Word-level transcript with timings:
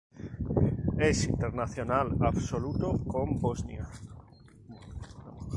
Es 0.97 1.27
internacional 1.27 2.17
absoluto 2.21 3.03
con 3.03 3.37
Bosnia. 3.39 3.87